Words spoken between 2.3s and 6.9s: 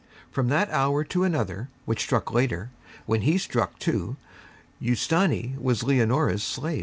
later, when he struck too, Ustâni was Leonora's slave.